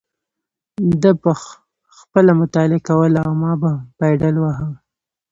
ده 1.01 1.11
به 1.21 1.31
خپله 1.99 2.31
مطالعه 2.41 2.79
کوله 2.87 3.19
او 3.27 3.33
ما 3.41 3.51
به 3.61 3.71
پایډل 3.97 4.35
واهه. 4.39 4.69